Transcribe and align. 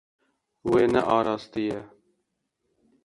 Wê 0.69 0.83
nearastiye. 0.93 1.79